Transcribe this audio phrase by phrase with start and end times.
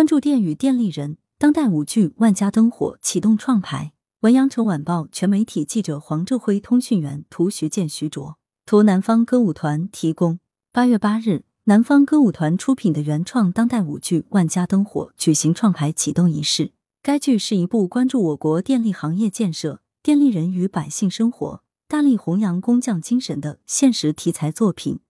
[0.00, 3.92] 关注电与电力人，当代舞剧万家灯火启动创排。
[4.20, 10.38] 文阳城晚报全媒体记者黄志辉，通讯员图徐建、徐卓，图南方歌舞团提供。
[10.72, 16.72] 八月八日，南方歌舞团出品的原创当代舞剧《万家灯火》举行创排启动仪式。
[17.02, 25.00] 该剧是一部关注我国电力行业建设、电力人与百姓生活、大力弘扬工匠精神的现实题材作品，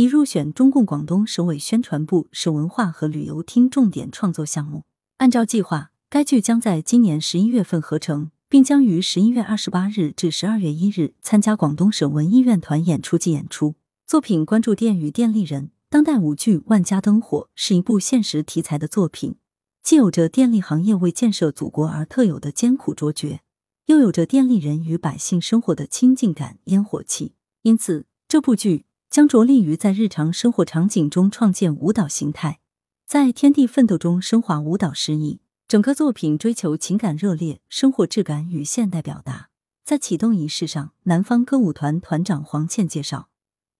[0.00, 4.84] 已入选中共广东省委宣传部省文化和旅游厅重点创作项目。
[5.18, 8.30] 按照计划，该剧将在今年十一月份合成。
[8.48, 13.76] 并将于十一月二十八日至十二月一日参加广东省文艺院团演出季演出。
[14.08, 19.36] 作品关注电与电力人，当代舞剧《万家灯火》是一部现实题材的作品，
[19.84, 23.38] 既有着电力行业为建设祖国而特有的艰苦卓绝，
[23.86, 27.34] 又有着电力人与百姓生活的亲近感、烟火气。
[27.62, 32.60] 因此，这部剧将着力于在日常生活场景中创建舞蹈形态，
[33.08, 35.40] 在天地奋斗中升华舞蹈诗意。
[35.66, 39.50] 整个作品追求情感热烈、生活质感与现代表达。
[39.84, 43.28] 在启动仪式上，南方歌舞团团长黄倩介绍，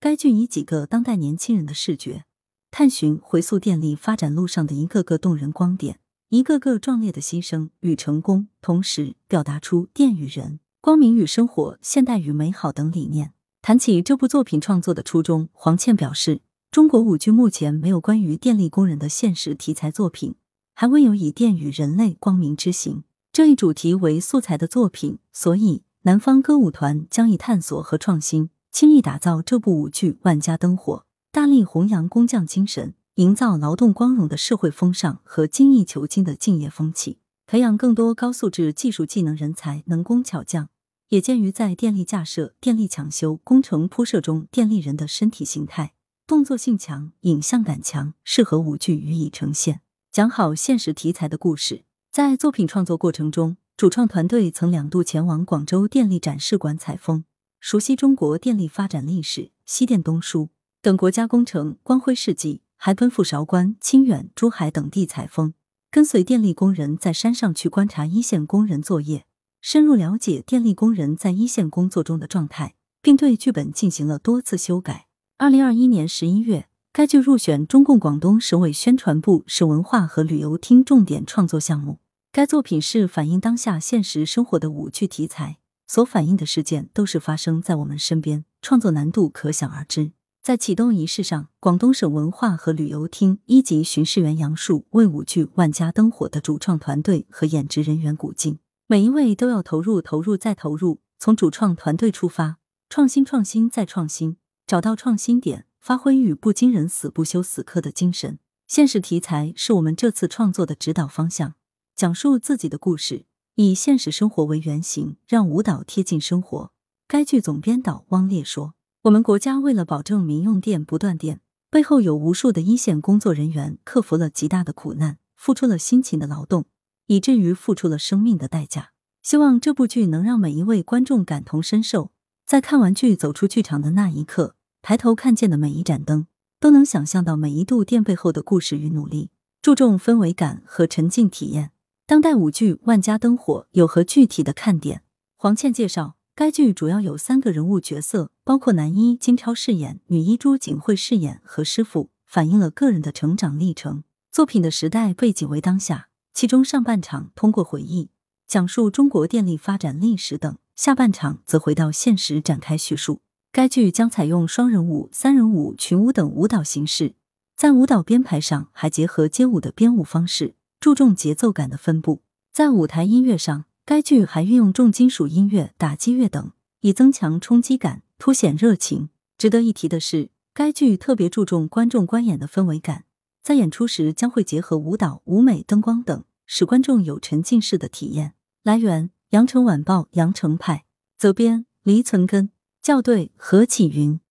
[0.00, 2.24] 该剧以几个当代年轻人的视觉，
[2.72, 6.00] 探寻回溯电力发展路上的一个个动人光点，
[6.30, 13.32] 一个个壮烈的牺牲与成功，同时表达出电与人、光明与生活、现代与美好等理念。
[13.62, 20.34] 谈起这部作品创作的初衷，黄倩表示，中国舞剧目前没有关于电力工人的现实题材作品。
[20.72, 30.96] 还未有以电与人类光明之行这一主题为素材的作品，所以南方歌舞团将以探索和创新，倾力打造这部舞剧《万家灯火》，
[31.30, 40.70] 大力弘扬工匠精神，营造劳动光荣的社会风尚和精益求精的敬业风气，培养更多高素质技术技能人才、能工巧匠。
[41.10, 45.92] 也鉴于在电力架设、电力抢修、工程铺设中，电力人的身体形态、
[46.24, 49.80] 动作性强、影像感强，适合舞剧予以呈现。
[50.12, 51.82] 讲好现实题材的故事。
[52.12, 57.24] 在作品创作过程中，主创团队曾两度前往广州电力展示馆采风，
[57.58, 60.50] 熟悉中国电力发展历史、西电东输
[60.80, 65.54] 等国家工程光辉事迹，还奔赴韶关、清远、珠海等地采风，
[65.90, 69.26] 跟随电力工人在山上去观察一线工人作业，
[69.60, 75.06] 深入了解电力工人在一线工作中的状态，并对剧本进行了多次修改。
[75.38, 76.66] 二零二一年十一月。
[76.92, 82.00] 该剧入选中共广东省委宣传部省文化和旅游厅重点创作项目。
[82.32, 90.10] 该作品是反映当下现实生活的舞剧题材，所反映的事件都是发生在我们身边，创作难度可想而知。
[90.42, 98.58] 在启动仪式上，广东省文化和旅游厅一级巡视员杨树为舞剧《万家灯火》的主创团队和演职人员鼓劲，
[98.90, 102.56] 每一位都要投入、投入再投入，从主创团队出发，
[102.88, 104.36] 创新、创新再创新，
[104.66, 105.66] 找到创新点。
[105.78, 111.54] 发挥语不惊人死不休死磕的精神，现实题材是我们这次创作的指导方向。
[111.94, 116.72] 讲述自己的故事，以现实生活为原型，让舞蹈贴近生活。
[117.06, 121.40] 该剧总编导汪烈说：“我们国家为了保证民用电不断电，
[121.70, 126.64] 背后有无数的一线工作人员克服了极大的苦难，付出了辛勤的劳动，
[127.10, 128.92] 以至于付出了生命的代价。
[129.20, 132.12] 希望这部剧能让每一位观众感同身受，
[132.46, 136.28] 在看完剧走出剧场的那一刻。”抬头看见的每一盏灯，
[136.60, 139.30] 都能想象到每一度电背后的故事与努力。
[139.60, 141.72] 注重氛围感和沉浸体验。
[142.06, 145.02] 当代舞剧《万家灯火》有何具体的看点？
[145.36, 154.04] 黄倩介绍，该剧主要有三个人物角色，包括男一金超饰演、女一朱景慧饰演和师傅，反映了个人的成长历程。
[154.30, 158.10] 作品的时代背景为当下，其中上半场通过回忆
[158.46, 163.20] 讲述中国电力发展历史等，下半场则回到现实展开叙述。
[163.52, 167.14] 该剧将采用双人舞、三人舞、群舞等舞蹈形式，
[167.56, 172.22] 在舞蹈编排上还结合街舞的编舞方式，注重节奏感的分布。
[172.52, 179.10] 在舞台音乐上，该剧还运用重金属音乐、打击乐等，以增强冲击感，凸显热情。
[179.36, 183.04] 值得一提的是，该剧特别注重观众观演的氛围感，
[183.42, 188.34] 在演出时将会结合舞蹈、舞美、灯光等，使观众有沉浸式的体验。
[188.62, 190.84] 来源：羊城晚报羊城派，
[191.16, 192.50] 责编：黎存根。
[192.82, 194.20] 校对何启云。